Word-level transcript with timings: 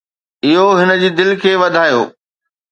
اهو 0.45 0.67
هن 0.79 0.89
جي 1.01 1.09
دل 1.17 1.29
کي 1.41 1.51
وڌايو. 1.61 2.01